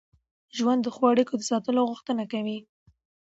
[0.57, 2.57] ژوند د ښو اړیکو د ساتلو غوښتنه کوي.